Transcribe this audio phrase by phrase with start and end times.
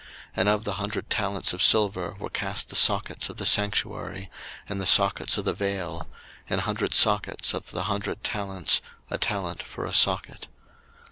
[0.29, 4.31] 02:038:027 And of the hundred talents of silver were cast the sockets of the sanctuary,
[4.67, 6.07] and the sockets of the vail;
[6.49, 10.47] an hundred sockets of the hundred talents, a talent for a socket.